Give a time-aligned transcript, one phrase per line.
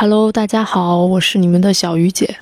[0.00, 2.36] Hello，大家好，我是你们的小鱼姐。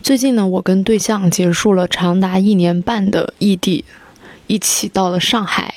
[0.00, 3.84] 最近呢，我跟对象结束了长达一年半的异地，
[4.46, 5.74] 一起到了上海。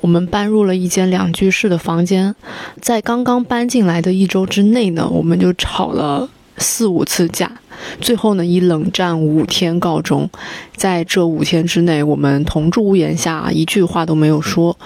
[0.00, 2.34] 我们搬入了一间两居室的房间，
[2.80, 6.28] 在刚刚搬进来的一周之内呢，我们就吵了
[6.58, 7.60] 四五次架，
[8.00, 10.28] 最后呢以冷战五天告终。
[10.74, 14.76] 在这五天之内，我们同住屋檐下，一句话都没有说，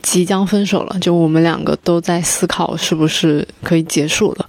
[0.00, 0.96] 即将分手了。
[1.00, 4.48] 就我们两个都在思考，是不是可以结束了。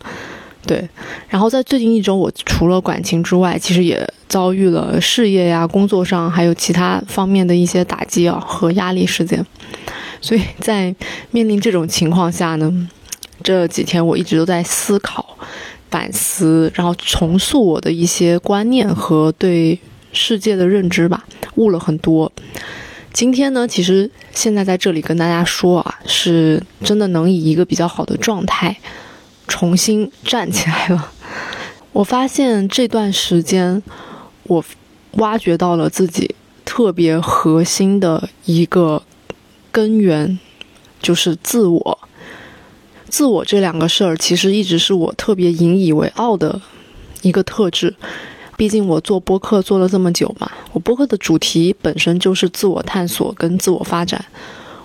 [0.68, 0.88] 对，
[1.29, 9.43] 然后在最近一周，我除了感情之外，其实也遭遇了事业呀、工作上还有其他方面的一些打击啊和压力事件。
[10.19, 10.93] 所以在
[11.32, 12.89] 面临这种情况下呢，
[13.42, 15.37] 这几天我一直都在思考、
[15.89, 19.79] 反思，然后重塑我的一些观念和对
[20.11, 21.25] 世界的认知吧，
[21.56, 22.31] 悟了很多。
[23.14, 28.75] 今天呢，其实现在在这里跟大家说啊，是真的能以一个比较好的状态
[29.47, 31.11] 重新站起来了。
[31.93, 33.81] 我发现这段时间，
[34.44, 34.64] 我
[35.14, 39.03] 挖掘到了自己特别核心的一个。
[39.70, 40.40] 根源
[41.00, 42.00] 就是自我，
[43.09, 46.59] 自我这两个事儿其实一直是我特别引以为傲的
[47.22, 47.94] 一个特质。
[48.56, 54.25] 毕竟我做播客做了这么久嘛，我播客的主题本身就是自我探索跟自我发展。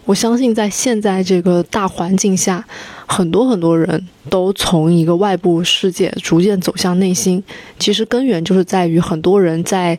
[0.05, 2.63] 我相信在现在这个大环境下，
[3.13, 7.43] 很多很多人都从一个外部世界逐渐走向内心。
[7.79, 9.99] 其实根源就是在于很多人在。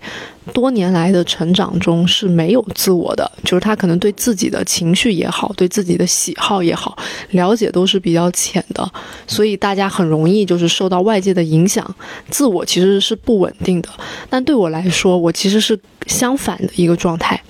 [0.52, 6.98] 多年来的成长中是没有自我的，就是他可能对自己的情绪也好，对自己的喜好也好，
[7.30, 8.92] 了解都是比较浅的，
[9.26, 11.96] 所以大家很容易就是受到外界的影响，
[12.30, 13.88] 自我其实是不稳定的。
[14.30, 17.42] 但对我来说，我其实是相反的一个状态。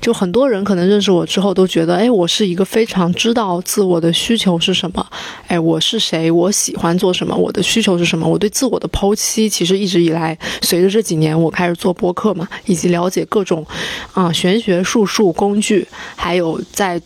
[0.00, 5.06] 就很多人可能认识我之后都觉得，哎，我是一个非常知道自我的需求是什么，
[5.46, 8.28] 哎，我是谁，我喜欢做什么，我的需求是什么。
[8.28, 12.46] 我对自我的剖析，其实一直以来，随着这几年我开始做播客嘛。
[12.66, 13.64] 以及了解各种，
[14.12, 15.86] 啊，玄学术数工具，
[16.16, 17.00] 还有在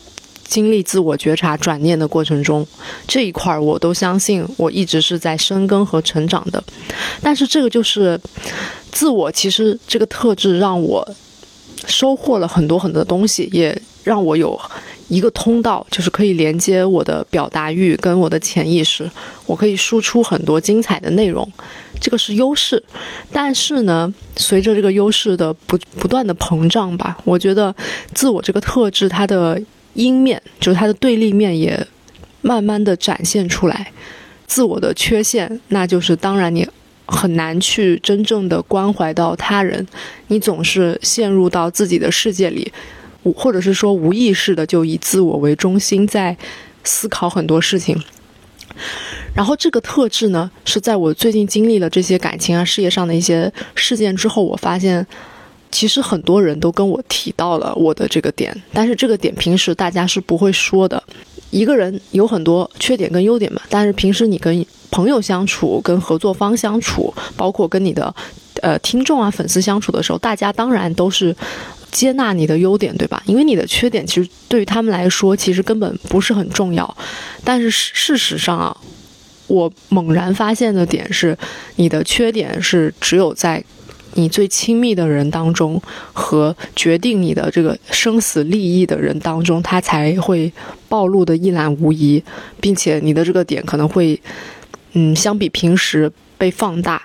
[0.44, 2.66] 经历自我觉察转念的过程中，
[3.06, 6.62] 这一块儿我都相信，我一直是在深耕和成长的。
[7.22, 8.20] 但是这个就是
[8.90, 11.08] 自我，其实这个特质让我
[11.86, 14.60] 收获了很多很多东西，也让我有。
[15.12, 19.08] 一个通道就是可以连接我的表达欲跟我的潜意识，
[19.44, 21.46] 我可以输出很多精彩的内容，
[22.00, 22.82] 这个是优势。
[23.30, 27.74] 但是呢，随着这个优势的不不断的膨胀吧，我觉得
[28.14, 29.60] 自我这个特质它的
[29.92, 31.86] 阴面，就是它的对立面也
[32.40, 33.92] 慢慢的展现出来。
[34.46, 36.66] 自我的缺陷，那就是当然你
[37.04, 39.86] 很难去真正的关怀到他人，
[40.28, 42.72] 你总是陷入到自己的世界里。
[43.36, 46.36] 或者是说无意识的就以自我为中心在
[46.82, 47.96] 思考很多事情，
[49.34, 55.06] 然后这个特质呢是在我最近经历了这些感情啊、事业上的一些事件之后，我发现
[55.70, 61.00] 其实很多人都跟我提到了我的这个点，但是这个点平时大家是不会说的。
[61.50, 68.12] 一个人有很多缺点跟优点嘛，但是平时你跟朋友相处、跟合作方相处，包括跟你的
[68.62, 71.36] 呃听众啊、粉丝相处的时候，大家当然都是。
[71.92, 73.22] 接纳你的优点，对吧？
[73.26, 76.96] 因为你的缺点其实对于他们来说，其实根本不是很重要。
[77.44, 78.76] 但是事实上啊，
[79.46, 81.36] 我猛然发现的点是，
[81.76, 83.62] 你的缺点是只有在
[84.14, 85.80] 你最亲密的人当中
[86.14, 90.50] 和决定你的这个生死利益的人当中，他才会
[90.88, 92.24] 暴露的一览无遗，
[92.58, 94.18] 并且你的这个点可能会，
[94.94, 97.02] 嗯，相比平时被放大。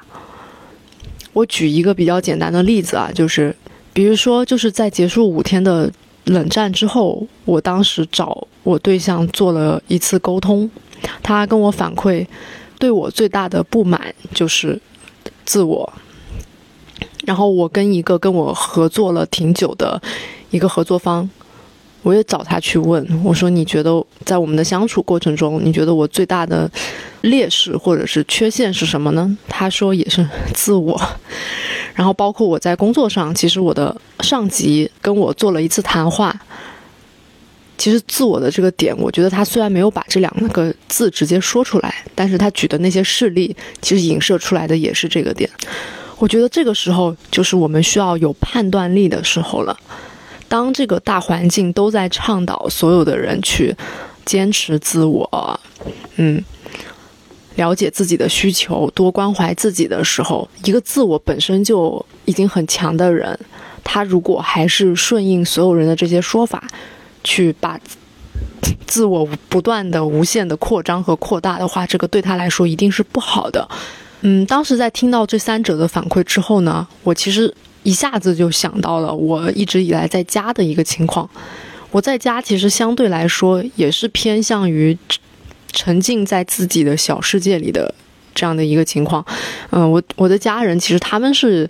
[1.34, 3.54] 我举一个比较简单的例子啊，就是。
[3.98, 5.92] 比如说，就是在结束五天的
[6.26, 10.70] 冷战之后，我当时找我对象做了一次沟通，
[11.24, 12.24] 他跟我反馈，
[12.78, 14.80] 对我最大的不满就是
[15.46, 15.92] 自我。
[17.26, 20.00] 然后我跟一个跟我合作了挺久的
[20.52, 21.28] 一个合作方，
[22.04, 26.70] 我也找他去问，我说你觉得在我们的相处过程中，你觉得我最大的
[27.22, 29.36] 劣势或者是缺陷是什么呢？
[29.50, 30.24] 他说也是
[30.54, 31.02] 自我。
[31.98, 36.40] 然后包括我在工作上，其实我的上级跟我做了一次谈话。
[37.76, 45.50] 其实自我的这个点，我觉得他虽然没有把这两个字直接说出来，但是他举的那些事例，其实影射出来的也是这个点。
[46.20, 49.76] 我觉得这个时候就是我们需要有判断力的时候了。
[50.48, 53.76] 当这个大环境都在倡导所有的人去
[54.24, 55.60] 坚持自我，
[56.18, 56.44] 嗯。
[57.58, 63.38] 了解自己的需求，多关怀自己的时候，一个自我本身就已经很强的人，
[63.84, 66.64] 他如果还是顺应所有人的这些说法，
[67.24, 67.80] 去把
[68.88, 73.68] 自我不断的无限的扩张和扩大的话，这个对他来说一定是不好的。
[74.22, 81.30] 嗯，当时在听到这三者的反馈之后呢，我其实一下子就想到了我一直以来在家的一个情况。
[81.92, 84.98] 我在家其实相对来说也是偏向于
[85.72, 87.94] 沉浸在自己的小世界里的
[88.34, 89.26] 这样的一个情况。
[89.72, 91.70] 嗯，我我的家人其实他们是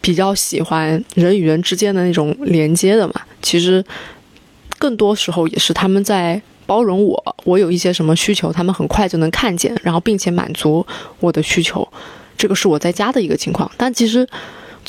[0.00, 3.14] 比较喜欢人与人之间的那种连接的嘛。
[3.42, 3.84] 其实
[4.78, 6.40] 更多时候也是他们在。
[6.66, 10.86] 包容我，我有一些什么需求，他们很快就能看见，然后并且满足
[11.18, 11.84] 我的需求，
[12.38, 13.68] 这个是我在家的一个情况。
[13.76, 14.24] 但其实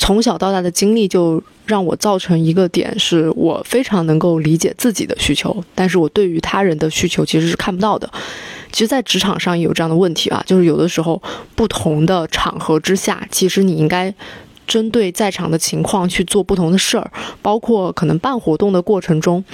[0.02, 8.10] 从小到大的经历就让我造成一个点，是我非常能够理解自己的需求，但是我对于他人的需求其实是看不到的。
[8.72, 11.22] 其实，在职场上也有这样的问题啊，就是有的时候
[11.54, 14.12] 不同的场合之下，其实你应该
[14.66, 17.08] 针对在场的情况去做不同的事儿，
[17.40, 19.44] 包括可能办活动的过程中。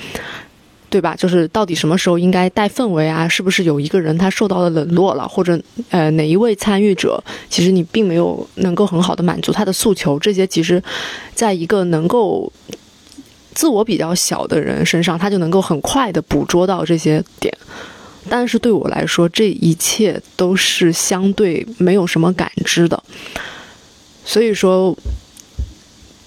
[0.90, 1.14] 对吧？
[1.14, 3.28] 就是到底什么时候应该带氛围啊？
[3.28, 10.18] 是不是有一个人他受到了冷落了，或者呃哪一位参与者，其实你并没有能够很好的满足他的诉求？
[10.18, 10.82] 这些其实，
[11.34, 12.50] 在一个能够
[13.52, 17.52] 自我比较小的人身上，他就能够很快的捕捉到这些点。
[18.30, 23.02] 但是对我来说，这一切都是相对没有什么感知的。
[24.24, 24.96] 所以说，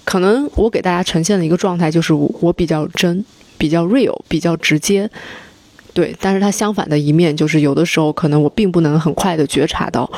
[0.04, 3.24] 可能我给大家呈现的一个状态就是我比较真。
[3.62, 5.08] 比较 real，比较直接，
[5.94, 10.10] 对，但是它相反的一面就是，有的时候可能我并不能很快的觉察到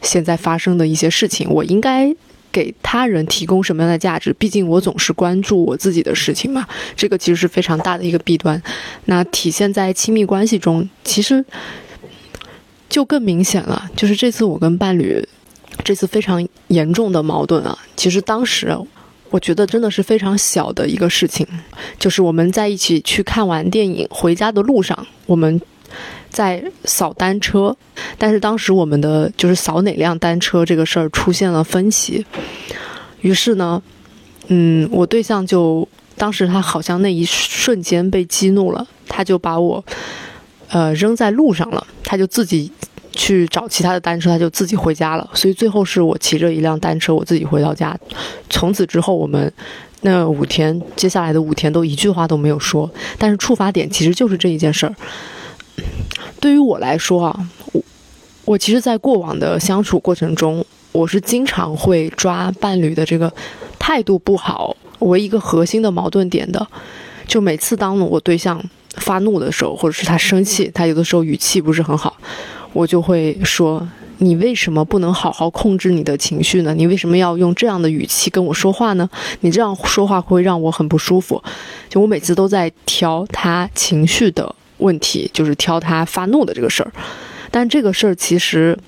[0.00, 2.10] 现在发生的一些事情，我应该
[2.50, 4.32] 给他人提供什么样的价值？
[4.38, 6.66] 毕竟我总是关注我自己的事情嘛，
[6.96, 8.62] 这个其实是非常大的一个弊端。
[9.04, 11.44] 那体现在亲密关系中，其实
[12.88, 13.90] 就更明显了。
[13.94, 15.22] 就是这次我跟伴侣
[15.84, 18.74] 这次非常严重的矛盾啊，其实当时。
[19.30, 21.46] 我觉得真的是非常小的一个事情，
[21.98, 25.60] 就是我们在一起去看完电影回家的路上，我们
[26.30, 27.76] 在扫单车，
[28.16, 32.24] 但是当时我们的就是扫哪辆单车这个事儿出现了分歧，
[33.20, 33.82] 于是呢，
[34.46, 35.86] 嗯，我对象就
[36.16, 39.84] 当时他好像那一瞬间被激怒了，他就把我
[40.68, 42.70] 呃扔在路上了，他就自己。
[43.16, 45.28] 去找其他的单车，他就自己回家了。
[45.34, 47.98] 所以最后是我骑着一辆单车，我自己回到家。
[48.48, 49.52] 从此之后，我们
[50.02, 52.88] 那五天，接下来的五天都一句话都没有说。
[53.18, 54.94] 但是触发点其实就是这一件事儿。
[56.38, 57.82] 对于我来说啊，我
[58.44, 63.32] 我其实，在过往的相处过程中，我是经常会抓伴侣的这个
[63.78, 66.64] 态度不好为一个核心的矛盾点的。
[67.26, 68.62] 就每次当我对象
[68.98, 72.16] 发怒的时候，或者是他生气，他有的时候语气不是很好。
[72.76, 73.88] 我就会说，
[74.18, 76.74] 你为什么不能好好控制你的情绪呢？
[76.74, 79.08] 你为什么要用这样的语气跟我说话呢？
[79.40, 81.42] 你这样说话会让我很不舒服。
[81.88, 86.92] 就我每次都在挑他情绪的问题，就是挑他发怒的这个事儿。
[87.50, 88.78] 但这个事儿其实。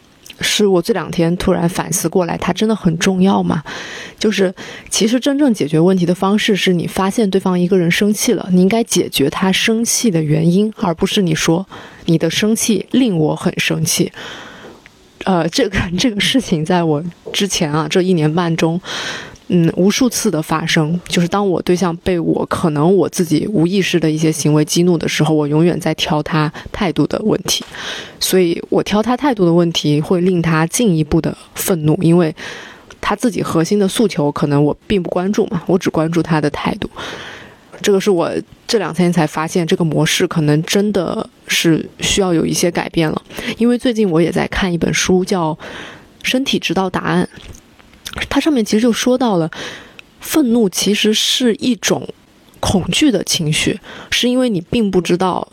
[0.40, 3.60] 是我这两天突然反思过来，它真的很重要吗？
[4.20, 4.54] 就是
[4.88, 11.66] 其实真正解决问题的方式是你发现对方一个人生气了，你应该解决他生气的原因，而不是你说
[12.08, 14.12] 你的生气令我很生气。
[15.24, 17.02] 呃，这个 这个事情在我
[17.32, 18.80] 之前啊这一年半中。
[19.50, 27.64] 嗯，无数次的发生，就是当我对象被我可能我自己无意识的一些行为激怒的时候，我永远在挑他态度的问题，
[28.20, 32.36] 所以我挑他态度的问题会令他进一步的愤怒，因为
[33.00, 36.90] 他自己核心的诉求可能我并不关注嘛，我只关注他的态度。
[37.80, 38.30] 这个是我
[38.66, 43.22] 这两天才发现，这个模式可能真的是需要有一些改变了，
[43.56, 45.54] 因为最近我也在看一本书，叫
[46.22, 47.28] 《身体知道答案》。
[48.28, 49.50] 它上面其实就说到了，
[50.20, 52.08] 愤怒其实是一种
[52.58, 53.78] 恐惧的情绪，
[54.10, 55.46] 是因为你并不知道，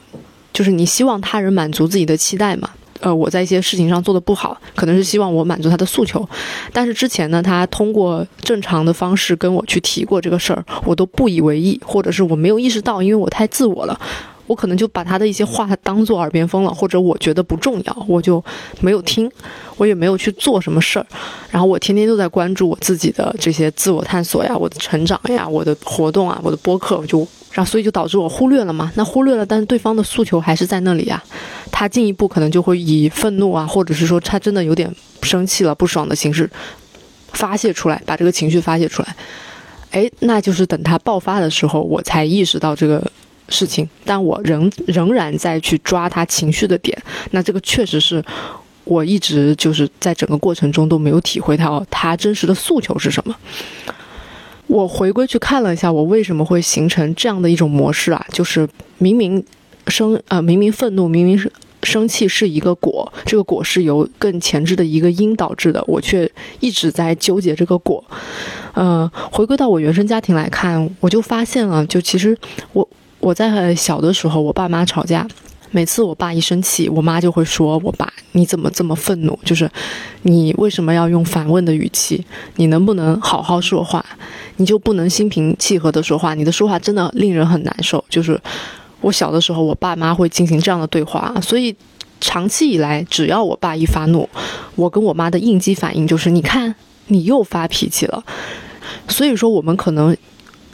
[0.51, 2.72] 就是你希望他人满足自己的期待嘛。
[3.02, 6.28] 呃，我在一些事情上做的不好，可能是希望我满足他的诉求，
[6.72, 14.00] 但是之前呢，他通过正常的方式跟我去提过这个事儿，我都不以为意，或者是我没有意识到，因为我太自我了。
[14.48, 18.44] 我可能就把他的一些话当做耳边风了，或者我觉得不重要，我就
[18.80, 19.30] 没有听，
[19.78, 21.06] 我也没有去做什么事儿。
[21.50, 28.92] 然后我天天都在关注我自己的这些自我探索呀，我的成长呀，我的活动啊，我的播客，我就然后所以就导致我忽略了嘛。
[28.96, 31.22] 那忽略了，但是对方的诉求还是在那里呀。
[31.72, 36.50] 他进一步可能就会以愤怒啊，或者是说他真的有点生气了、不爽的形式
[37.34, 39.16] 发泄出来，把这个情绪发泄出来。
[39.92, 43.02] 哎，那就是等他爆发的时候，我才意识到这个。
[43.50, 46.98] 事情，但我仍仍然在去抓他情绪的点，
[47.32, 48.24] 那这个确实是
[48.84, 53.36] 我一直就是在整个过程中都没有体会到他真实的诉求是什么。
[54.68, 58.25] 我回归去看了一下，我为什么会形成这样的一种模式啊？
[58.32, 59.44] 就是明明
[59.88, 61.52] 生呃明明愤怒，明明是
[61.84, 66.28] 生气是一个果，这个果是由更前置的一个因导致的，我却
[66.60, 68.04] 一直在纠结这个果。
[68.74, 72.36] 呃，回归到我原生家庭来看，我就发现了，就其实
[72.74, 72.90] 我
[73.25, 75.27] 我在小的时候，我爸妈吵架。
[75.72, 79.38] 每次我爸一生气，我妈就会说：“我爸，你怎么这么愤怒？
[79.44, 79.67] 就是
[80.22, 82.24] 你为什么要用反问的语气？
[82.58, 84.05] 你能不能好好说话？
[84.58, 86.36] 你就不能心平气和的说话？
[86.36, 88.39] 你的说话真的令人很难受。”就是
[89.01, 91.75] 我小的时候，我爸妈会进行这样的对话，所以
[92.22, 94.29] 长期以来，只要我爸一发怒，
[94.75, 96.75] 我跟我妈的应激反应就是：“你看，
[97.08, 98.24] 你又发脾气了。”
[99.10, 100.15] 所以说，我们可能。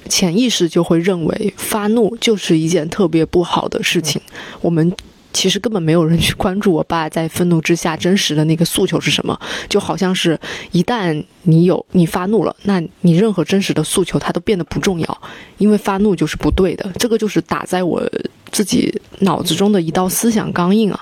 [0.09, 4.21] 潜意识就会认为发怒就是一件特别不好的事情。
[4.61, 4.91] 我们
[5.33, 9.39] 其实根本没有人去关注我爸在愤怒之下真实的那个诉求是什么，
[9.69, 10.37] 就好像是
[10.71, 15.21] 一旦你有你发怒了，那你任何真实的诉求它都变得不重要，
[15.57, 16.91] 因为发怒就是不对的。
[16.99, 18.05] 这个就是打在我
[18.51, 20.99] 自己脑子中的一道思想钢印啊！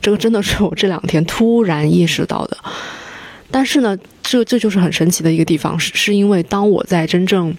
[0.00, 2.56] 这个真的是我这两天突然意识到的。
[3.50, 7.54] 但是呢，这这就是很神奇的一个地方，是是因为当我在真正。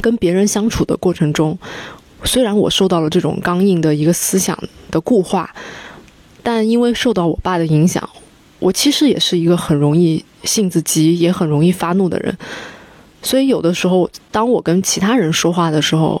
[0.00, 1.58] 跟别人相处的过程中，
[2.24, 4.58] 虽然我受到了这种刚硬的一个思想
[4.90, 5.54] 的固化，
[6.42, 8.08] 但因为受到我爸的影响，
[8.58, 12.36] 我其实也是一个很容易性子急，也很容易发怒的人。
[13.22, 16.20] 所以有的时候，当我跟其他人说话的时候，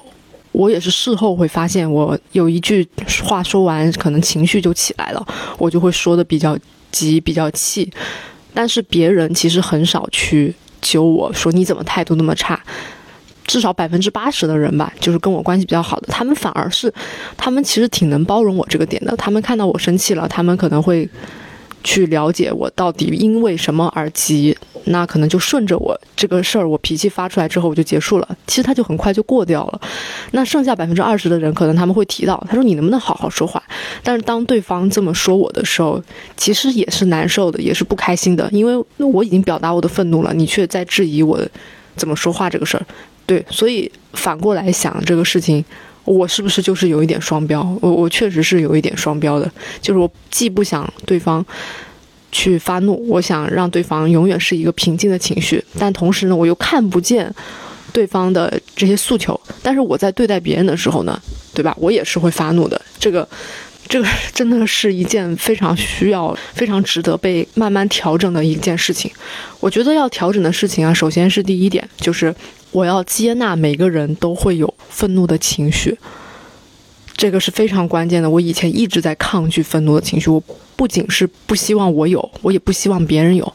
[0.52, 2.86] 我也是事后会发现，我有一句
[3.22, 5.26] 话说完，可能情绪就起来了，
[5.58, 6.58] 我就会说的比较
[6.90, 7.92] 急，比较气。
[8.52, 12.60] 但是别人其实很少去揪我说你怎么态度那么差。
[13.46, 16.92] 至少百分之八十的人吧，就是跟我关系比较好的，他们反而是，
[17.36, 19.16] 他们其实挺能包容我这个点的。
[19.16, 21.08] 他们看到我生气了，他们可能会
[21.84, 28.28] 去了解我到底因为什么而急，那可能就顺着我这个事儿，我脾气发出来之后我就结束了。
[28.48, 29.80] 其实他就很快就过掉了。
[30.32, 33.62] 那剩下百分之二十的人，可能他们会提到，他说你能不能好好说话？
[34.02, 36.02] 但是当对方这么说我的时候，
[36.36, 41.40] 其实也是难受的，也是不开心的，因为我已经表达我的愤怒了，你却在质疑我
[41.94, 42.84] 怎么说话这个事儿。
[43.26, 45.64] 对，所以反过来想这个事情，
[46.04, 47.62] 我是不是就是有一点双标？
[47.80, 51.44] 我我确实是有一点双标的，就是我既不想对方
[52.30, 57.30] 去发怒，我想让对方永远是一个平静的情绪，但同时呢，我又看不见
[57.92, 59.38] 对方的这些诉求。
[59.62, 61.20] 但是我在对待别人的时候呢，
[61.52, 61.74] 对吧？
[61.78, 62.80] 我也是会发怒的。
[62.98, 63.28] 这个。
[63.88, 69.08] 这个真的是一件非常需要、非常值得被慢慢调整的一件事情。
[69.60, 72.34] 我觉得要调整的事情啊，首先是第一点，就是
[72.76, 75.96] 我要接纳每个人都会有愤怒的情绪，
[77.16, 78.28] 这个是非常关键的。
[78.28, 80.42] 我以前一直在抗拒愤怒的情绪，我
[80.76, 83.50] 不仅是不希望我有，我也不希望别人有。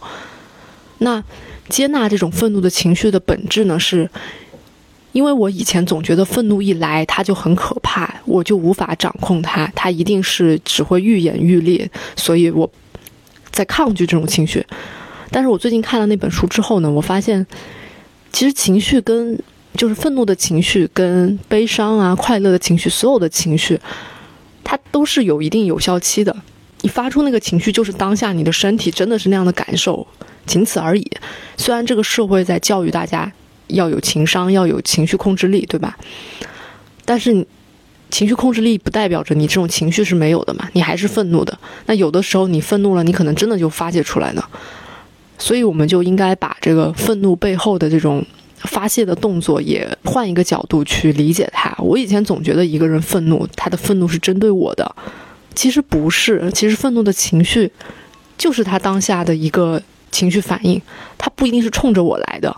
[0.98, 1.24] 那
[1.70, 4.10] 接纳这种愤怒的情绪的本质呢，是。
[5.12, 12.72] 因为我以前总觉得愤怒一来，它就很可怕，我就无法掌控它，它一定是只会愈演愈烈，所以我
[13.52, 14.66] 在抗拒这种情绪。
[15.30, 17.46] 但是我最近看了那本书之后呢，我发现，
[18.32, 19.38] 其实情绪跟
[19.76, 23.80] 就是愤怒的情绪跟悲伤啊、快乐的情绪，所有的情绪，
[24.64, 26.36] 它都是有一定有效期的。
[26.82, 30.08] 你发出那个情绪，就是当下你的身体真的是那样的感受，
[30.46, 31.12] 仅此而已。
[31.58, 33.32] 虽然这个社会在教育大家。
[33.74, 35.98] 要有情商，要有情绪控制力，对吧？
[37.06, 37.48] 但是，
[38.10, 40.68] 情绪控制力不代表着你这种情绪是没有的嘛？
[40.74, 41.58] 你还是愤怒的。
[41.86, 44.50] 那有的时候你愤怒了，你可能真的就发泄出来了。
[45.42, 48.24] 所以，我们就应该把这个愤怒背后的这种
[48.60, 51.76] 发泄的动作也换一个角度去理解它。
[51.80, 54.96] 我以前总觉得一个人愤怒，他的愤怒是针对我的，
[55.56, 56.52] 其实不是。
[56.54, 57.72] 其实愤怒的情绪
[58.38, 59.82] 就是他当下的一个
[60.12, 60.80] 情绪反应，
[61.18, 62.56] 他不一定是冲着我来的。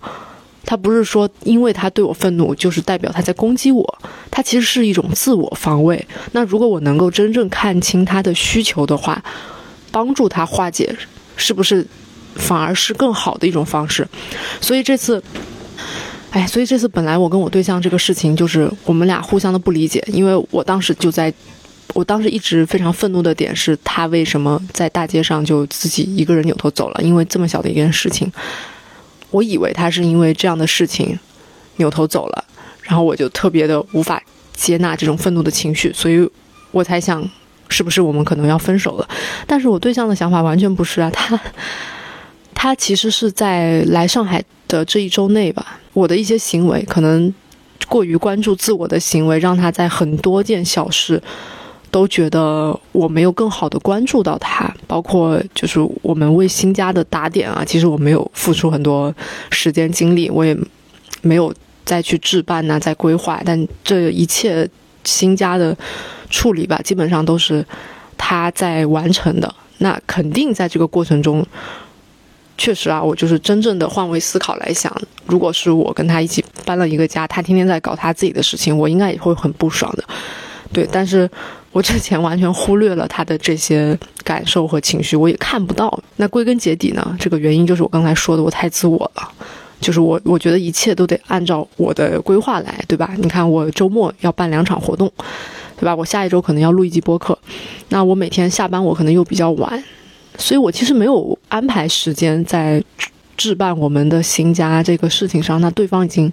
[0.65, 3.99] 他不是说，因为他对我愤怒，就是代表他在攻击我。
[4.29, 6.05] 他其实是一种自我防卫。
[6.33, 9.23] 那如果我能够真正看清他的需求的话，
[9.89, 10.93] 帮助他化解，
[11.37, 11.85] 是不是
[12.35, 14.07] 反而是更好的一种方式？
[14.61, 15.23] 所以这次，
[16.31, 21.33] 哎，所以这次本来我跟我对象这个事情，就是我们俩互相的不理解，因为我当时就在，
[21.93, 27.01] 我当时一直非常愤怒的点是他为什么在大街上就自己一个人扭头走了？
[27.03, 28.31] 因为这么小的一件事情。
[29.31, 31.17] 我以为他是因为这样的事情
[31.77, 32.45] 扭头走了，
[32.83, 34.21] 然后我就特别的无法
[34.55, 36.29] 接纳这种愤怒的情绪，所以
[36.69, 37.27] 我才想
[37.67, 39.09] 是不是我们可能要分手了。
[39.47, 41.39] 但是我对象的想法完全不是啊，他
[42.63, 47.33] 他其实是在来上海的这一周内吧，我的一些行为可能
[47.89, 51.21] 过于关注自我的行为，让他在很多件小事。
[51.91, 59.13] 都觉得我没有更好的关注到他，包括就是我们为新家的打点啊，其实我没有付出很多
[59.51, 60.57] 时间精力，我也
[61.21, 61.53] 没有
[61.83, 64.65] 再去置办呐，在规划，但这一切
[65.03, 65.77] 新家的
[66.29, 67.63] 处理吧，基本上都是
[68.17, 69.53] 他在完成的。
[69.79, 71.45] 那肯定在这个过程中，
[72.57, 74.95] 确实啊，我就是真正的换位思考来想，
[75.25, 80.03] 如果是我跟他一起搬了一个家，他天天在搞他自己的事情，我应该也会很不爽的。
[80.71, 81.29] 对，但是
[81.71, 86.01] 我之前完全忽略了他的这些感受和情绪，我也看不到。
[86.17, 89.31] 那归根结底呢，这个原因就是我刚才说的，我太自我了。
[89.81, 93.13] 就是我，我觉得一切都得按照我的规划来，对吧？
[93.17, 95.11] 你看，我周末要办两场活动，
[95.75, 95.93] 对吧？
[95.93, 97.37] 我下一周可能要录一集播客，
[97.89, 99.83] 那我每天下班我可能又比较晚，
[100.37, 102.83] 所以我其实没有安排时间在
[103.37, 105.59] 置办我们的新家这个事情上。
[105.61, 106.31] 那对方已经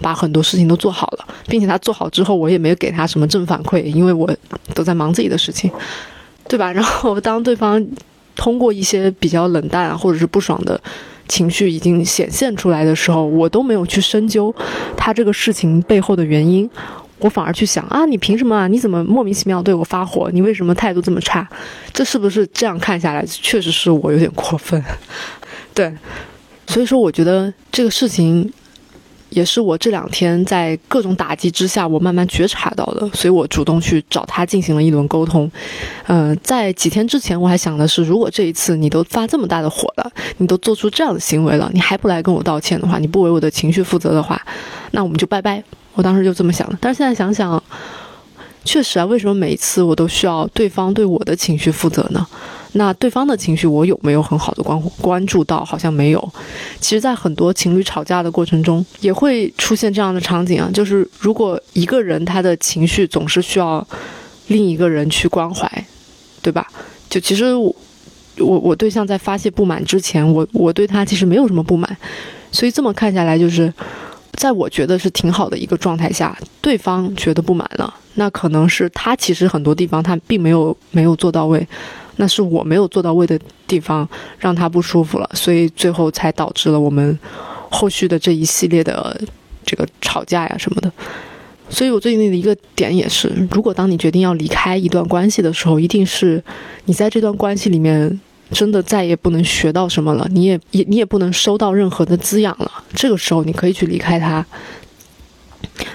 [0.00, 4.30] 把很多事情都做好了，并且他做好之后，我也没有给他什么正反馈，因为我
[4.74, 5.70] 都在忙自己的事情，
[6.48, 6.70] 对吧？
[6.72, 7.84] 然后当对方
[8.34, 10.80] 通过一些比较冷淡或者是不爽的。
[11.28, 14.52] 情绪已经显现出来的时候，我都没有去深究
[14.96, 16.68] 他这个事情背后的原因，
[17.20, 18.66] 我反而去想啊，你凭什么啊？
[18.66, 20.30] 你怎么莫名其妙对我发火？
[20.32, 21.48] 你为什么态度这么差？
[21.92, 24.82] 这是不是这样看下来，确实是我有点过分？
[25.74, 25.94] 对，
[26.66, 28.52] 所以说我觉得这个事情。
[29.30, 35.48] 也是我这两天在各种打击之下，我慢慢觉察到的，所以我主动去找他进行了一轮沟通。
[36.08, 44.44] 嗯，在几天之前，我还想的是，如果这一次你都发这么大的火了，你都做出这样的行为了，你还不来跟我道歉的话，你不为我的情绪负责的话，
[44.90, 45.62] 那我们就拜拜。
[45.94, 47.62] 我当时就这么想的，但是现在想想，
[48.64, 52.26] 确实啊，为什么每一次我都需要对方对我的情绪负责呢？
[52.74, 55.64] 那对方的情绪我有没有很好的关关注到？
[55.64, 56.32] 好像没有。
[56.78, 63.84] 其实，在很多情侣吵架的过程中，也会出现这样的场景啊，就是如果一个人他的情绪总是需要
[64.46, 65.68] 另一个人去关怀，
[66.40, 66.64] 对吧？
[67.08, 67.74] 就其实我
[68.38, 71.96] 我我对象在发泄不满之前，我我对他其实没有什么不满，
[72.52, 73.72] 所以这么看下来，就是
[74.32, 81.66] 在我觉得是挺好的一个状态下，对方觉得不满了，那可能是他其实很多地方他并没有没有做到位。
[82.16, 84.06] 那是我没有做到位的地方，
[84.38, 87.18] 让他不舒服了，所以最后才导致了我们
[87.70, 89.18] 后续的这一系列的
[89.64, 90.92] 这个吵架呀什么的。
[91.70, 96.42] 所以我最近的一个点也是，如果当你决定要离开一段关系的时候，一定是
[96.84, 98.20] 你在这段关系里面
[98.52, 102.70] 真的再也不能学到什么了，你也也你也不能收到任何的滋养了。
[102.94, 104.44] 这个时候你可以去离开他，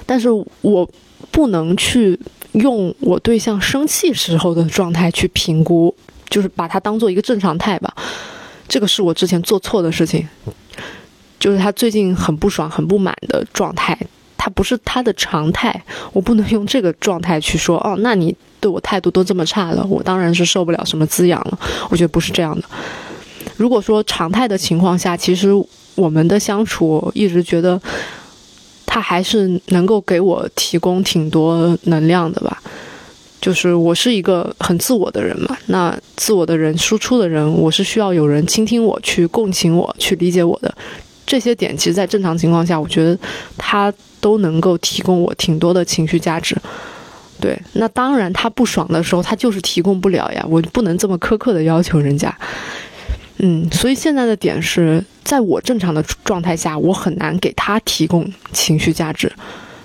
[0.06, 0.30] 但是
[0.62, 0.90] 我
[1.32, 2.20] 不能去
[2.54, 5.96] 用我对象生气时候的状态去评估。
[6.28, 7.94] 就是把它当做一个正常态吧，
[8.68, 10.28] 这个是我之前做错的事情。
[11.40, 13.98] 就是他最近很不爽、很不满的状态，
[14.36, 21.60] 他不是他的常态，我不能用这个状态去说哦，那你对我态度都这么差了，我当然是受不了什么滋养了。
[21.88, 22.64] 我觉得不是这样的。
[23.58, 25.52] 如果说常态的情况下，其实
[25.94, 27.80] 我们的相处一直觉得
[28.88, 32.60] 他还是能够给我提供挺多能量的吧。
[33.40, 40.76] 就是我是一个很自我的人嘛，那自我的人输出的人，我是需要有人倾听我，去共情我，去理解我的
[41.28, 41.78] 这些点。
[41.78, 43.16] 其实，在正常情况下，我觉得
[43.60, 46.58] 他都能够提供我挺多的情绪价值。
[47.46, 52.36] 对，那当然他不爽的时候，他就是提供不了呀，我不能这么苛刻的要求人家。
[53.38, 59.32] 嗯，所以现在的点是在我正常的状态下，我很难给他提供情绪价值。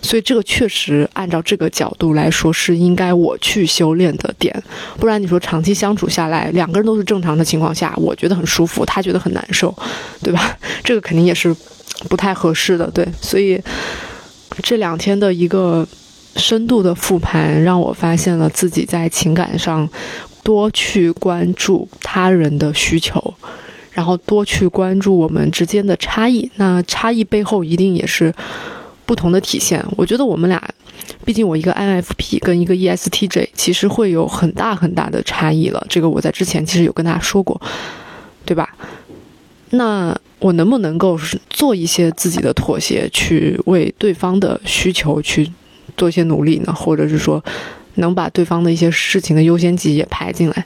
[0.01, 4.51] 所以这个确实按照这个角度来说是应该我去修炼的点，
[4.99, 9.77] 不然你说长期相处下来，两个人都是正常的情况下，我觉得很舒服，他觉得很难受，
[10.23, 10.57] 对吧？
[10.83, 11.55] 这个肯定也是
[12.09, 13.07] 不太合适的，对。
[13.21, 13.61] 所以
[14.63, 15.87] 这两天的一个
[16.37, 19.89] 深度的复盘，让我发现了自己在情感上
[20.43, 23.35] 多去关注他人的需求，
[23.93, 26.51] 然后多去关注我们之间的差异。
[26.57, 28.33] 那差异背后一定也是。
[29.07, 30.63] 不同的体现，我觉得我们俩，
[31.25, 35.85] 毕竟我一个 INFP 跟一个 ESTJ，其实会有很大很大的差异了。
[35.89, 37.61] 这个我在之前其实有跟大家说过，
[38.45, 38.73] 对吧？
[39.71, 45.51] 那我能不能够做一些自己的妥协，去为对方的需求去
[46.01, 46.73] 做一些努力呢？
[46.73, 47.45] 或者是说，
[47.97, 50.65] 能把对方的一些事情的优先级也排进来？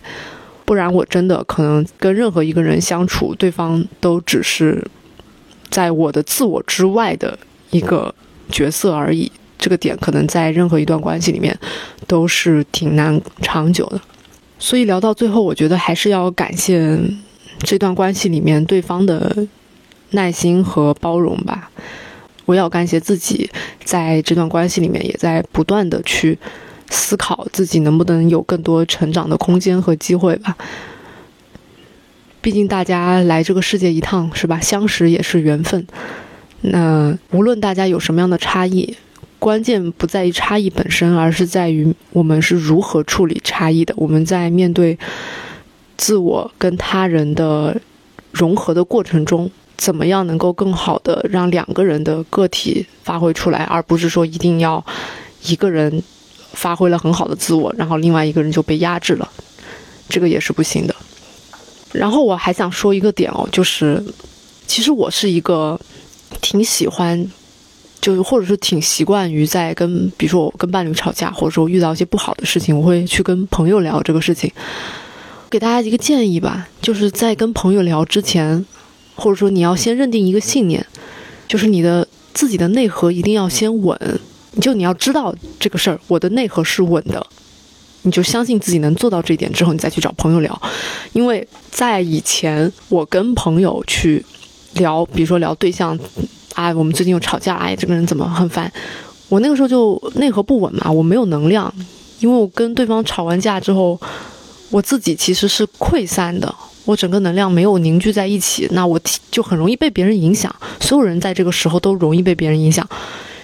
[0.65, 4.87] 不然我真的可能跟任何一个人相处，对方都只是
[5.69, 7.37] 在我的自我之外的
[7.71, 8.15] 一个。
[8.51, 11.59] 角色而已，这个点可能在任何一段关系里面
[12.07, 13.99] 都是挺难长久的。
[14.59, 17.01] 所以聊到最后，我觉得还是要感谢
[17.61, 19.35] 这段关系里面对方的
[20.11, 21.71] 耐心和包容吧。
[22.45, 23.51] 我也要感谢自己
[23.85, 26.39] 在这段关系里面也在不断的去
[26.91, 30.57] 思考自己能不能有更多成长的空间和机会吧。
[32.41, 35.87] 毕竟大家来这个世界一趟是吧，相识也是缘分。
[36.61, 38.95] 那无论大家有什么样的差异，
[39.39, 43.95] 关键不在于差异本身，而是在于我们是如何处理差异的。
[43.97, 44.99] 我们在面对
[45.97, 47.81] 自我跟他人的
[48.31, 54.85] 融合的过程中，怎么样能够更好的让两个人的个体发挥出来，而不是说一定要
[55.43, 56.03] 一个人
[56.53, 59.31] 发挥了很好的自我，然后另外一个人就被压制了，
[60.09, 60.95] 这个也是不行的。
[61.93, 64.03] 然后我还想说一个点哦，就是
[64.67, 65.81] 其实我是一个
[66.41, 67.31] 挺喜欢。
[68.01, 74.53] 就是，或者是挺习惯于在跟，比如说我跟伴侣吵架，或者说遇到一些不好的事情，我会去跟朋友聊这个事情。
[75.49, 78.63] 给大家一个建议吧，就是在跟朋友聊之前，
[79.15, 80.85] 或者说你要先认定一个信念，
[81.49, 83.99] 就是你的自己的内核一定要先稳。
[84.61, 87.27] 就你要知道这个事儿，我的内核是稳的，
[88.03, 90.63] 你就相信自己能做到这一点之后，你再去找朋友聊。
[91.13, 94.25] 因为在以前，我跟朋友去
[94.75, 95.99] 聊，比如说聊对象。
[96.55, 98.73] 哎，我们最近又吵架，哎，这个人怎么很烦？
[99.29, 101.75] 我那个时候就内核不稳嘛，我没有能量，
[102.21, 104.01] 因为我跟对方吵完架之后，
[104.71, 110.55] 我自己其实是溃散的，我整个能量没有凝聚在一起，那我就很容易被别人影响。
[110.81, 112.89] 所有人在这个时候都容易被别人影响，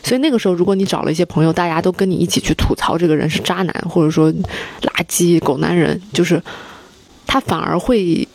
[0.03, 6.42] 所以那个时候，如果你找了一些朋友，大家都跟你一起去吐槽这个人是渣男，或者说垃圾狗男人，就是
[7.26, 8.26] 他反而会。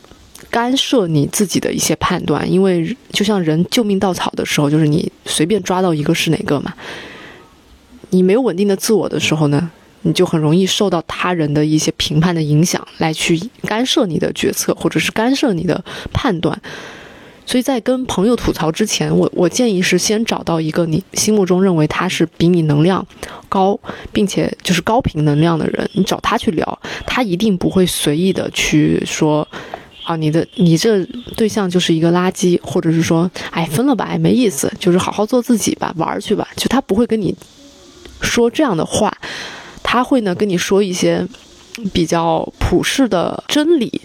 [0.51, 6.73] 干涉你自己的一些判断，因为就像人救命稻草的时候，就是你随便抓到一个是哪个嘛。
[8.11, 9.69] 你没有稳定的自我的时候呢，
[10.05, 16.61] 你就很容易受到他人的一些评判的影响，来去干涉你的决策，或者是干涉你的判断。
[17.45, 23.05] 所以在跟朋友吐槽之前，我我建议是先找到一个你心目中认为他是比你能量
[23.49, 23.79] 高，
[24.13, 29.47] 并且就是高频能量的人，你找他去聊，他一定不会随意的去说。
[30.03, 31.03] 啊，你的你这
[31.35, 36.47] 对象就是一个垃圾，或者是说，哎，分了吧，哎，没意思，就是好好做自己吧，玩去吧。
[36.55, 37.35] 就他不会跟你
[38.21, 39.11] 说这样的话，
[39.95, 41.25] 他会呢跟你说一些
[41.93, 44.01] 比较普世的真理，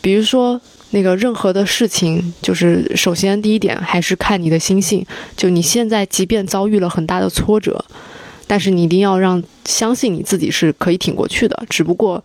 [0.00, 5.04] 比如说那个任何的事情，就是首先第一点还是看你的心性。
[5.36, 7.84] 就你现在即便遭遇了很大的挫折，
[8.46, 12.22] 但是你一定要让相信你自己是可以挺过去的，只不过。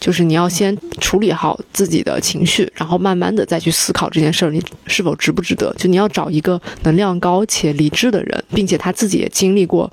[0.00, 5.74] 就是你要先处理好自己的情绪，然后慢慢的再去思考这件事儿，你是否值不值得？
[5.76, 9.92] 就你要找一个能量高且理智的人，并且他自己也经历过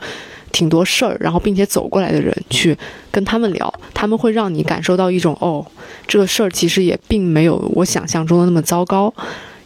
[0.55, 2.73] 挺多事儿，然后并且走过来的人去
[3.11, 5.65] 跟他们聊，他们会让你感受到一种哦，
[6.07, 9.13] 这个事儿其实也并没有我想象中的那么糟糕，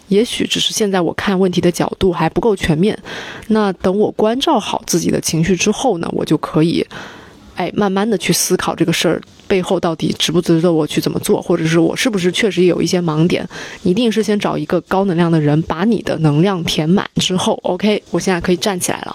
[0.08, 2.98] 也许只是现在我看问题的角度还不够全面。
[3.50, 6.84] 那等我关照好自己的情绪之后呢，我就可以。
[7.54, 13.46] 哎，慢慢的去思考这个事儿背后到底值不值得我去怎么做，或者是我是不是确实有一些盲点？
[13.84, 19.14] 一定是先找一个高能量的人，把你的能量填满之后，OK，我现在可以站起来了。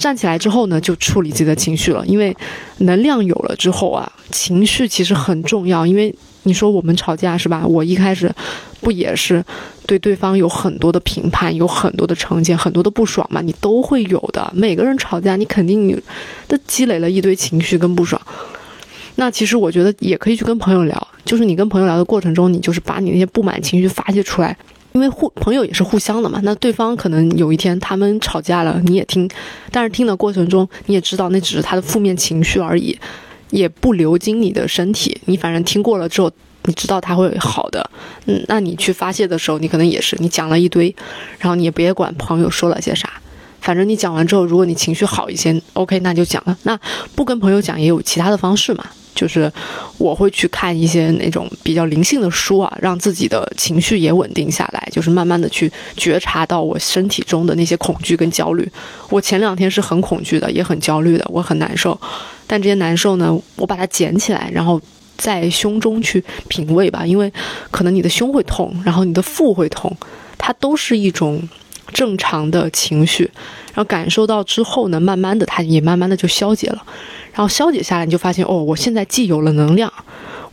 [0.00, 2.02] 站起来之后呢，就处理自己的情绪了。
[2.06, 2.34] 因为
[2.78, 5.84] 能量有了之后啊，情绪其实很重要。
[5.84, 6.12] 因为
[6.44, 7.66] 你说我们吵架是吧？
[7.66, 8.34] 我一开始
[8.80, 9.44] 不也是
[9.86, 13.42] 对对方有很多的评判，有很多的成见，很多的不爽嘛？
[13.42, 14.50] 你都会有的。
[14.54, 15.94] 每个人吵架，你肯定你
[16.48, 18.20] 都积累了一堆情绪跟不爽。
[19.16, 24.56] 那其实我觉得也可以去跟朋友聊，就是你跟朋友聊的过程中，你就是把你那些不满情绪发泄出来。
[24.92, 26.40] 因为互朋友也是互相的嘛。
[26.42, 29.28] 那对方可能有一天他们吵架了，你也听，
[29.70, 32.98] 但是听的过程中你也知道那只是他的负面情绪而已。
[33.50, 36.30] 也不流经你的身体，你反正听过了之后，
[36.66, 37.90] 你知道他会好的。
[38.26, 40.94] 嗯，那你去发泄的时候，你可能也是你讲了一堆，
[41.40, 43.10] 然后你也别管朋友说了些啥，
[43.60, 46.56] 反正你讲完之后，如果你情绪好一些，OK，那就讲了。
[46.62, 46.78] 那
[47.16, 48.84] 不跟朋友讲也有其他的方式嘛。
[49.14, 49.50] 就是
[49.98, 58.66] 我会去看一些那种比较灵性的书啊，让自己的情绪也稳定下来，就是慢慢的去觉察到我身体中的那些恐惧跟焦虑。
[59.08, 61.98] 我前两天是很恐惧的，也很焦虑的，我很难受。
[62.46, 64.80] 但这些难受呢，我把它捡起来，然后
[65.16, 67.32] 在胸中去品味吧，因为
[67.70, 69.94] 可能你的胸会痛，然后你的腹会痛，
[70.38, 71.46] 它都是一种
[71.92, 73.30] 正常的情绪。
[73.72, 76.82] 然后感受到之后呢，慢慢的它也慢慢的就消解了。
[77.32, 79.92] 然后消解下来，你就发现哦，我现在既有了能量，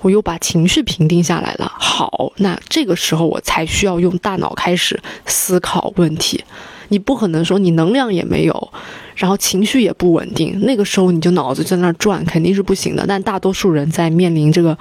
[0.01, 1.71] 我又把情绪平定下来了。
[1.77, 6.43] 好，那这个时候我才需要用大脑开始思考问题。
[6.89, 8.71] 你不可能说你能量也没有，
[9.13, 13.03] 然后情绪也不稳定，那个时候你就脑子在那转，肯定是不行的。
[13.05, 14.77] 但大多数人在面临这个，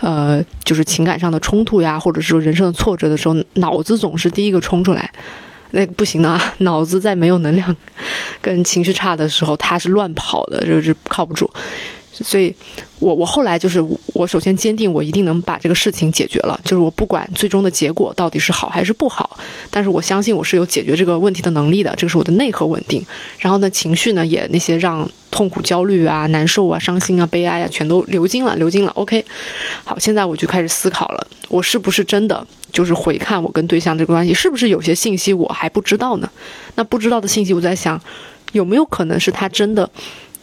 [0.00, 5.10] 呃，就是情感上的冲突呀，或者是说人生的挫折的时候，脑子总是第一个冲出来。
[5.72, 7.76] 那不行的，脑子在没有能量
[8.40, 11.50] 跟情绪差的时候，他是乱跑的，就是靠不住。
[12.22, 12.54] 所以，
[12.98, 13.82] 我我后来就是
[14.14, 16.60] 我首先坚定，我一定能把这个事情解决了。
[16.64, 19.38] 就是我不管最终的结果到底是好还是不好，
[19.70, 21.94] 但是我相信我是有解决这个问题的能力的。
[21.96, 23.04] 这个是我的内核稳定。
[23.38, 28.90] 然后呢，情绪呢也那些让痛苦、焦虑啊、难受啊、伤心啊、悲哀啊，全都流经了，流经了。
[28.92, 29.24] OK，
[29.84, 36.30] 好，现在我就开始思考了，我是不是真的就是回看我跟对象这个关系，是不是有些信息我还不知道呢？
[36.74, 38.00] 那不知道的信息，我在想，
[38.52, 39.88] 有没有可能是他真的？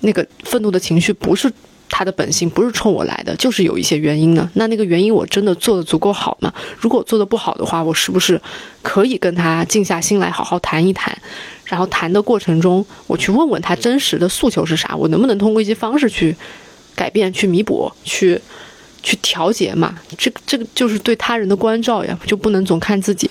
[0.01, 1.51] 那个愤怒的情绪不是
[1.89, 4.49] 他的本性，不是冲我来的，就是有一些原因呢。
[4.55, 6.53] 那那个原因我真的做的足够好吗？
[6.79, 8.39] 如果做的不好的话，我是不是
[8.81, 11.17] 可以跟他静下心来好好谈一谈？
[11.65, 14.95] 然后谈的过程中，我去问问他真实的诉求是啥？
[14.95, 16.35] 我能不能通过一些方式去
[16.95, 18.39] 改变、去弥补、去
[19.01, 19.97] 去调节嘛？
[20.17, 23.29] 这个这个就是对他人的关照呀，就不能总看自己，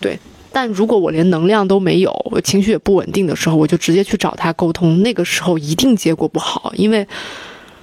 [0.00, 0.18] 对。
[0.54, 7.04] 但如果我连能量都没有，我情绪也不稳定的时候，我就直接去找他沟通，那个时候一定结果不好，因为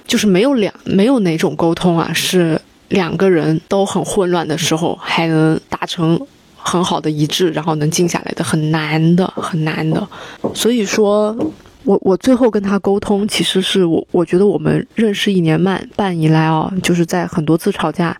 [0.06, 2.58] 就是没有两没有哪种沟通啊，是
[2.88, 6.18] 两个人都很混乱的时候还能达成
[6.56, 10.08] 很好的一致，然后能静下来的，很难的，很难的。
[10.54, 11.36] 所以说，
[11.84, 18.16] 我我最后跟他沟通，其实是我我觉得我们认识一年半半以来啊，就是在很多次吵架。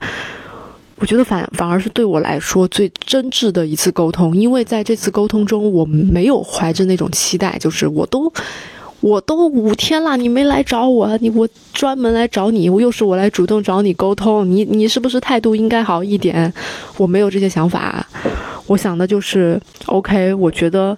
[1.03, 8.33] 我觉得反反而是对我来说最真挚的一次沟通，因为在这次沟通中，我没有怀着那种期待，就是我都
[9.01, 16.55] 我都五天了，你没来找我，你我专门来找你，我又是我来主动找你沟通，你你是不是态度应该好一点？
[16.97, 18.07] 我没有这些想法，
[18.67, 20.97] 我想的就是，OK，我觉得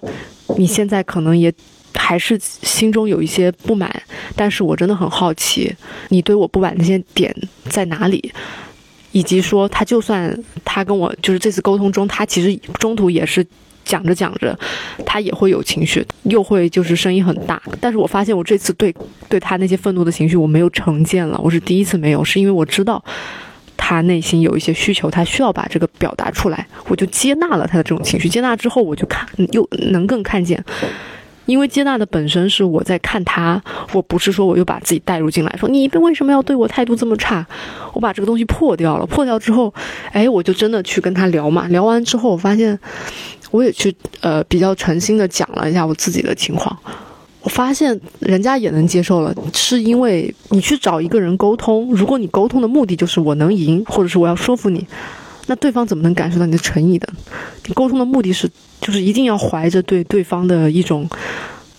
[0.55, 1.51] 你现在可能也
[1.95, 3.91] 还是心中有一些不满，
[4.35, 5.75] 但是我真的很好奇，
[6.09, 7.35] 你对我不满那些点
[7.69, 8.31] 在哪里？
[9.15, 13.45] 以及说，他就算他跟我就是这次沟通中，他其实中途也是
[13.85, 14.59] 讲着讲着，
[15.05, 17.61] 他也会有情绪，又会就是声音很大。
[17.79, 18.93] 但是我发现我这次对
[19.29, 23.01] 对他那些愤怒的情绪，我没有成见了，我是第一次没有，是因为我知道
[23.77, 28.27] 他内心有一些需求，他需要把这个表达出来，我就接纳了他的这种情绪。
[28.27, 30.61] 接纳之后，我就看又能更看见。
[31.45, 33.61] 因为接纳的本身是我在看他，
[33.93, 37.45] 我不是说我又把自己带入进来，说你为什么要对我态度这么差？
[37.93, 39.73] 我把这个东西破掉了，破掉之后，
[40.11, 41.67] 哎，我就真的去跟他聊嘛。
[41.67, 42.77] 聊完之后，我发现，
[43.51, 46.77] 我也去呃比较诚心的讲了一下我自己的情况。
[47.41, 54.85] 我发现人家也能接受了，是因为你去找一个人沟通，如果你沟通的目的就是我能赢，或者是我要说服你。
[55.47, 57.07] 那对方怎么能感受到你的诚意的？
[57.67, 58.49] 你沟通的目的是，
[58.81, 61.09] 就是一定要怀着对对方的一种，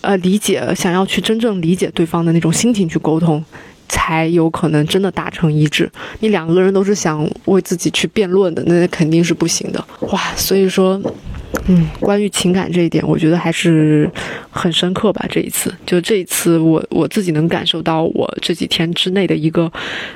[0.01, 3.43] 呃，理解，想要去真正理解对方的那种心情去沟通，
[3.87, 5.89] 才有可能真的达成一致。
[6.19, 9.83] 你两个人都是想为自己去辩论的，那肯定是不行的。
[10.11, 11.01] 哇，所以说，
[11.67, 14.09] 嗯，关于情感这一点，我觉得还是
[14.49, 15.25] 很深刻吧。
[15.29, 19.71] 这一次，就这一次，我我自己能感受到我这几天之内的一个，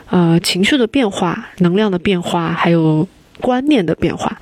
[0.10, 3.08] 呃，情绪的变化，能量的变化，还有。
[3.40, 4.40] 观念的变化，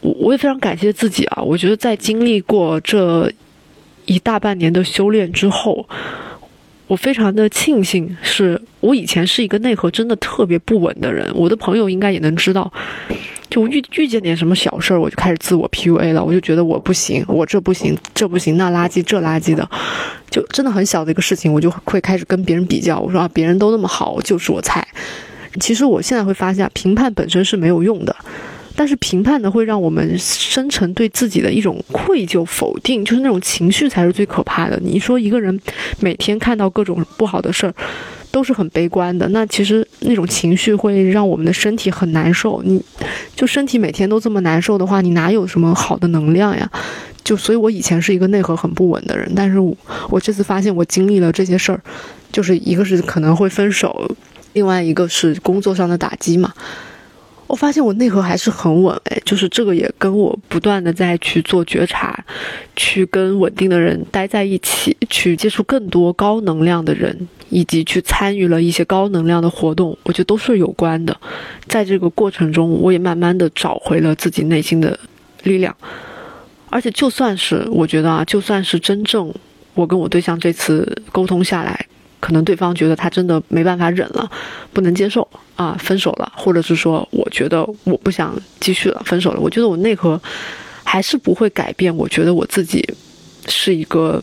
[0.00, 1.42] 我我也非常感谢自己啊！
[1.42, 3.30] 我觉得在经历过这
[4.06, 5.86] 一大半年的修炼之后，
[6.86, 11.30] 我非常的庆幸，是我以前是一个内核真的特别不稳的人。
[11.34, 12.72] 我的朋友应该也能知道，
[13.48, 19.68] 就遇遇见点什么小事儿，我就开始自我 PUA 了，我就觉得我不行，我这不行，这不行，那垃圾，这垃圾的，
[20.30, 24.86] 就真的很小的一个事情，我就会开始跟别人比较，我说啊，别人都那么好，就是我菜。
[25.60, 28.16] 其实我现在会发现，评判本身是没有用的，
[28.76, 34.78] 但是评判呢，会让我们生成对自己的一种愧疚、否定，就是那种情绪才是最可怕的。
[34.82, 35.58] 你说一个人
[35.98, 37.74] 每天看到各种不好的事儿，
[38.30, 42.62] 都是很悲观的，那其实那种情绪会让我们的身体很难受。
[42.64, 42.82] 你
[43.36, 46.70] 就身体每天都这么难受的话，你哪有什么好的能量呀？
[47.22, 49.76] 就所以，我以前是一个内核很不稳的人，但是我
[50.08, 51.80] 我这次发现，我经历了这些事儿，
[52.32, 54.10] 就是一个是可能会分手。
[54.54, 56.52] 另外一个是工作上的打击嘛，
[57.50, 62.24] 我发现我内核还是很稳哎，就是这个也跟我不断的在去做觉察，
[62.76, 71.16] 去跟稳定的人待在一起，去接触更多高能量的人，以及去参与了一些高能量的活动，我觉得都是有关的。
[71.66, 74.96] 在这个过程中，我也慢慢的找回了自己内心的
[75.42, 75.76] 力量，
[76.68, 79.34] 而且就算是我觉得啊，就算是真正
[79.74, 81.86] 我跟我对象这次沟通下来。
[82.20, 84.30] 可能对方觉得他真的没办法忍了，
[84.74, 85.26] 不能接受
[85.60, 89.38] 啊，分手了，或者是说，我觉得我不想继续了，分手了。
[89.38, 90.18] 我觉得我内核
[90.82, 91.94] 还是不会改变。
[91.94, 92.82] 我觉得我自己
[93.46, 94.22] 是一个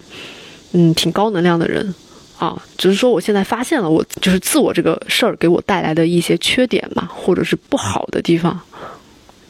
[0.72, 1.94] 嗯挺高能量的人
[2.40, 8.60] 啊，只是说我现在发现了我就是自我这个事儿给我带来的一些缺点嘛，或者是不好的地方。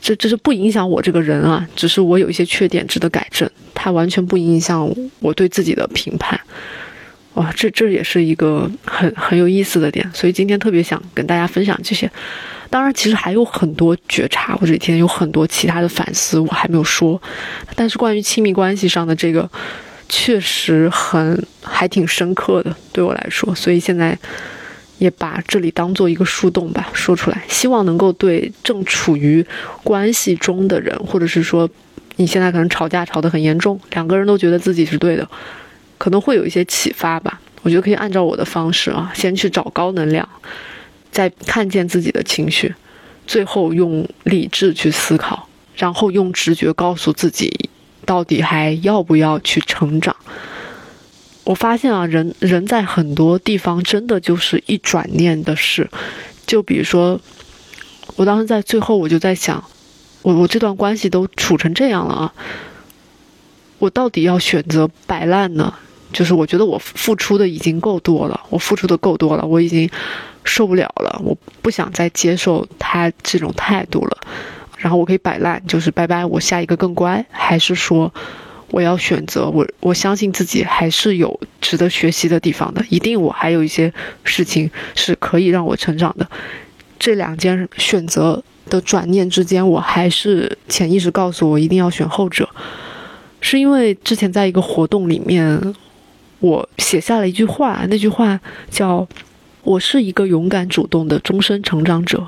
[0.01, 6.37] 这这是不影响我这个人啊，只是我有一些缺点值得改正，它完全不影响我对自己的评判。
[7.37, 12.09] 哇，这这也是一个很很有意思的点，所以今天特别想跟大家分享这些。
[12.71, 17.21] 当然，其实还有很多觉察，我这几天有很多其他的反思，我还没有说。
[17.75, 19.47] 但是关于亲密关系上的这个，
[20.09, 23.53] 确实很还挺深刻的，对我来说。
[23.53, 24.17] 所以现在
[24.97, 29.45] 也把这里当做一个树洞吧，说出来，希望能够对正处于
[29.83, 31.69] 关系中的人，或者是说
[32.15, 35.29] 你现在可能吵架吵得很严重，两个人都觉得自己是对的，
[35.97, 37.39] 可能会有一些启发吧。
[37.63, 40.27] 我觉得可以按照我的方式啊，先去找高能量。
[41.09, 42.75] 再看见自己的情绪，
[43.25, 47.69] 最后用理智去思考，然后用直觉告诉自己，
[48.05, 50.15] 到底还要不要去成长。
[51.43, 55.89] 我发现啊，人人在很多地方真的就是一转念的事。
[56.45, 57.19] 就比如说，
[58.15, 59.63] 我当时在最后，我就在想，
[60.21, 62.33] 我我这段关系都处成这样了啊，
[63.79, 65.73] 我到底要选择摆烂呢？
[66.13, 69.89] 就是我觉得我付出的已经够多了，我付出的够多了，我已经。
[70.49, 74.17] 受不了了，我不想再接受他这种态度了。
[74.77, 78.13] 然后我可以摆烂，就是拜拜，我下一个更乖，还是说
[78.71, 79.67] 我要选择我？
[79.81, 83.93] 我相信自己还是有值得学习的地方的，一定我还有一些
[84.23, 86.25] 事情是可以让我成长的。
[86.97, 92.47] 这两件选择的转念之间，我还是潜意识告诉我一定要选后者，
[93.41, 95.75] 是因为之前在一个活动里面，
[96.39, 99.07] 我写下了一句话，那句话叫。
[99.63, 102.25] 我是一个勇敢主动的终身成长者，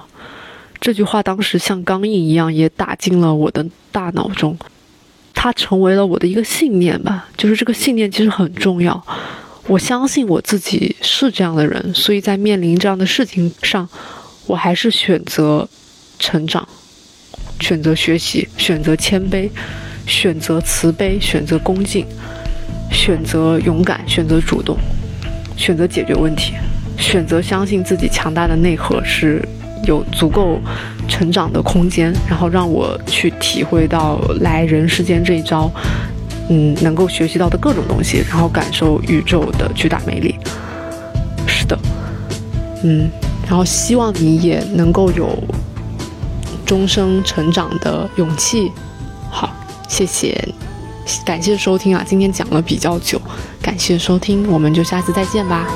[0.82, 4.60] 这句话当时像钢印一样，也打进了我的大脑中，
[5.34, 7.30] 它成为了我的一个信念吧。
[7.38, 9.02] 就是这个信念其实很重要，
[9.68, 13.88] 我相信我自己是这样的人，所以在面临这样的事情上，
[14.46, 15.66] 我还是选择
[16.18, 16.68] 成长，
[17.62, 19.50] 选择学习，选择谦卑，
[20.06, 22.06] 选择慈悲，选择恭敬，
[22.92, 24.78] 选择勇敢，选择主动，
[25.56, 26.54] 选择解决问题。
[26.98, 29.42] 选择相信自己强大的内核是
[29.86, 30.60] 有足够
[31.08, 35.72] 成长的空间，然后让我去体会到来人世间这一招，
[36.50, 40.36] 嗯，能够学习到的各种东西，然后感受宇宙的巨大魅力。
[41.48, 41.80] 是的，
[42.84, 43.10] 嗯，
[43.48, 45.42] 然后希望你也能够有
[46.66, 48.70] 终生成长的勇气。
[49.32, 49.50] 好，
[49.88, 50.38] 谢谢，
[51.26, 53.22] 感谢收听啊，今天讲了比较久，
[53.62, 55.68] 感谢收听，我们就下次再见吧。